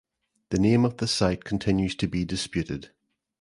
[0.49, 2.89] The name of the site continues to be disputed.